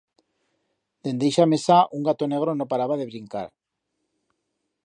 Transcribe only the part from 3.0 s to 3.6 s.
brincar.